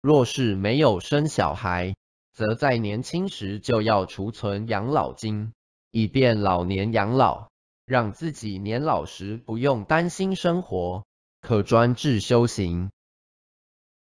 [0.00, 1.96] 若是没有生小孩
[2.32, 5.52] 则在年轻时就要储存养老金
[5.90, 7.48] 以便老年养老
[7.84, 11.04] 让自己年老时不用担心生活
[11.40, 12.90] 可专治修行。